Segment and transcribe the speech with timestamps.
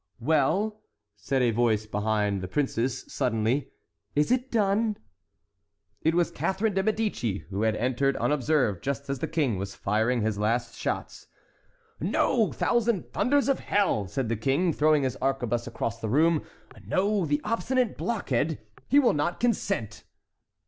[0.19, 0.81] "Well,"
[1.15, 3.69] said a voice behind the princes, suddenly,
[4.15, 4.97] "is it done?"
[6.01, 10.21] It was Catharine de Médicis, who had entered unobserved just as the King was firing
[10.23, 11.27] his last shot.
[11.99, 16.43] "No, thousand thunders of hell!" said the King, throwing his arquebuse across the room.
[16.83, 20.03] "No, the obstinate blockhead—he will not consent!"